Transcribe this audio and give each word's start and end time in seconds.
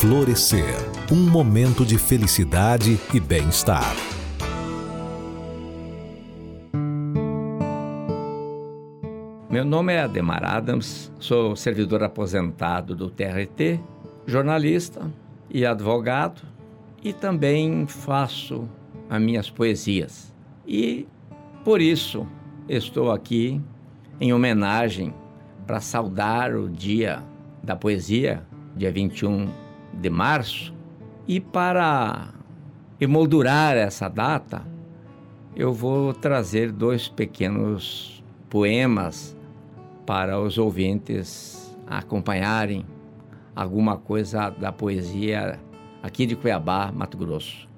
Florescer 0.00 0.76
um 1.10 1.28
momento 1.28 1.84
de 1.84 1.98
felicidade 1.98 3.00
e 3.12 3.18
bem-estar. 3.18 3.96
Meu 9.50 9.64
nome 9.64 9.92
é 9.92 10.02
Ademar 10.02 10.44
Adams, 10.44 11.12
sou 11.18 11.56
servidor 11.56 12.04
aposentado 12.04 12.94
do 12.94 13.10
TRT, 13.10 13.80
jornalista 14.24 15.12
e 15.50 15.66
advogado, 15.66 16.42
e 17.02 17.12
também 17.12 17.84
faço 17.88 18.68
as 19.10 19.20
minhas 19.20 19.50
poesias. 19.50 20.32
E 20.64 21.08
por 21.64 21.80
isso 21.80 22.24
estou 22.68 23.10
aqui 23.10 23.60
em 24.20 24.32
homenagem 24.32 25.12
para 25.66 25.80
saudar 25.80 26.54
o 26.54 26.68
Dia 26.68 27.20
da 27.64 27.74
Poesia, 27.74 28.46
dia 28.76 28.92
21 28.92 29.66
de 29.98 30.08
março, 30.08 30.72
e 31.26 31.40
para 31.40 32.32
emoldurar 33.00 33.76
essa 33.76 34.08
data, 34.08 34.62
eu 35.54 35.72
vou 35.72 36.14
trazer 36.14 36.72
dois 36.72 37.08
pequenos 37.08 38.22
poemas 38.48 39.36
para 40.06 40.40
os 40.40 40.56
ouvintes 40.56 41.76
acompanharem 41.86 42.86
alguma 43.54 43.96
coisa 43.96 44.50
da 44.50 44.72
poesia 44.72 45.58
aqui 46.02 46.26
de 46.26 46.36
Cuiabá, 46.36 46.92
Mato 46.92 47.18
Grosso. 47.18 47.68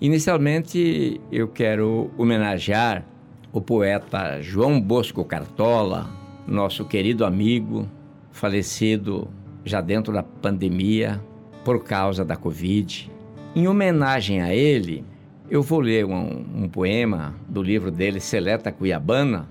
Inicialmente, 0.00 1.20
eu 1.30 1.48
quero 1.48 2.10
homenagear 2.16 3.04
o 3.52 3.60
poeta 3.60 4.40
João 4.40 4.80
Bosco 4.80 5.24
Cartola, 5.24 6.08
nosso 6.46 6.84
querido 6.84 7.24
amigo, 7.24 7.86
falecido 8.30 9.28
já 9.64 9.80
dentro 9.80 10.12
da 10.12 10.22
pandemia 10.22 11.20
por 11.64 11.84
causa 11.84 12.24
da 12.24 12.36
Covid. 12.36 13.10
Em 13.54 13.66
homenagem 13.66 14.40
a 14.40 14.54
ele, 14.54 15.04
eu 15.50 15.62
vou 15.62 15.80
ler 15.80 16.04
um, 16.04 16.44
um 16.64 16.68
poema 16.68 17.34
do 17.48 17.62
livro 17.62 17.90
dele, 17.90 18.20
Seleta 18.20 18.70
Cuiabana, 18.70 19.48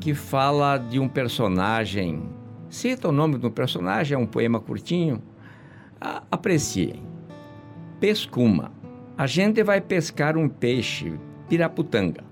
que 0.00 0.14
fala 0.14 0.78
de 0.78 0.98
um 0.98 1.08
personagem. 1.08 2.22
Cita 2.68 3.08
o 3.08 3.12
nome 3.12 3.38
do 3.38 3.50
personagem, 3.50 4.14
é 4.14 4.18
um 4.18 4.26
poema 4.26 4.58
curtinho. 4.60 5.22
A, 6.00 6.22
apreciem. 6.30 7.02
Pescuma. 8.00 8.72
A 9.16 9.26
gente 9.26 9.62
vai 9.62 9.80
pescar 9.80 10.36
um 10.36 10.48
peixe 10.48 11.12
piraputanga. 11.48 12.24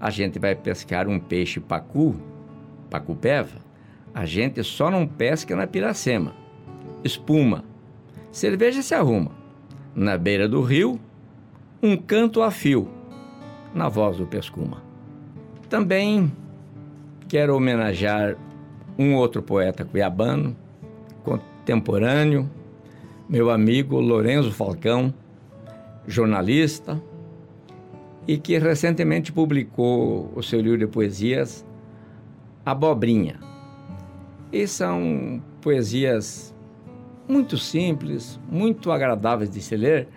A 0.00 0.10
gente 0.10 0.38
vai 0.38 0.54
pescar 0.54 1.08
um 1.08 1.18
peixe 1.18 1.60
pacu, 1.60 2.14
pacupeva. 2.90 3.58
A 4.12 4.24
gente 4.24 4.62
só 4.62 4.90
não 4.90 5.06
pesca 5.06 5.56
na 5.56 5.66
piracema. 5.66 6.34
Espuma. 7.02 7.64
Cerveja 8.34 8.82
se 8.82 8.92
arruma. 8.96 9.30
Na 9.94 10.18
beira 10.18 10.48
do 10.48 10.60
rio, 10.60 10.98
um 11.80 11.96
canto 11.96 12.42
a 12.42 12.50
fio. 12.50 12.88
Na 13.72 13.88
voz 13.88 14.16
do 14.16 14.26
pescuma. 14.26 14.82
Também 15.70 16.32
quero 17.28 17.54
homenagear 17.54 18.36
um 18.98 19.14
outro 19.14 19.40
poeta 19.40 19.84
cuiabano, 19.84 20.56
contemporâneo, 21.22 22.50
meu 23.28 23.50
amigo 23.50 24.00
Lorenzo 24.00 24.50
Falcão, 24.50 25.14
jornalista, 26.04 27.00
e 28.26 28.36
que 28.36 28.58
recentemente 28.58 29.30
publicou 29.30 30.32
o 30.34 30.42
seu 30.42 30.60
livro 30.60 30.78
de 30.78 30.86
poesias 30.88 31.64
Abobrinha. 32.66 33.38
E 34.50 34.66
são 34.66 35.40
poesias 35.60 36.53
muito 37.28 37.56
simples, 37.56 38.38
muito 38.50 38.90
agradáveis 38.90 39.50
de 39.50 39.60
se 39.60 39.76
ler, 39.76 40.08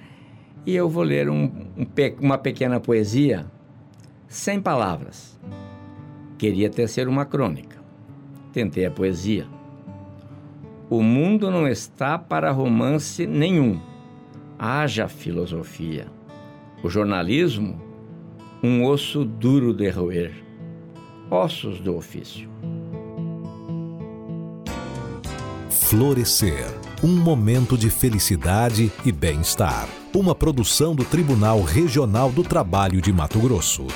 e 0.66 0.76
eu 0.76 0.90
vou 0.90 1.04
ler 1.04 1.30
um, 1.30 1.46
um, 1.78 1.86
uma 2.20 2.38
pequena 2.38 2.80
poesia 2.80 3.46
sem 4.28 4.60
palavras. 4.60 5.40
Queria 6.38 6.70
tecer 6.70 7.08
uma 7.08 7.26
crônica. 7.26 7.78
Tentei 8.52 8.86
a 8.86 8.92
poesia. 8.92 9.48
O 10.90 11.02
mundo 11.02 11.50
não 11.50 11.68
está 11.68 12.18
para 12.18 12.52
romance 12.52 13.26
nenhum. 13.26 13.80
Haja 14.60 15.08
filosofia. 15.08 16.08
O 16.84 16.90
jornalismo 16.90 17.88
um 18.62 18.84
osso 18.86 19.24
duro 19.24 19.72
de 19.72 19.88
roer, 19.90 20.34
ossos 21.30 21.80
do 21.80 21.96
ofício. 21.96 22.50
Florescer 25.90 26.66
um 27.02 27.16
momento 27.16 27.78
de 27.78 27.90
felicidade 27.90 28.92
e 29.06 29.12
bem-estar. 29.12 29.88
Uma 30.14 30.36
produção 30.36 30.94
do 30.94 31.06
Tribunal 31.06 31.62
Regional 31.62 32.30
do 32.30 32.44
Trabalho 32.44 33.00
de 33.00 33.14
Mato 33.14 33.40
Grosso. 33.40 33.88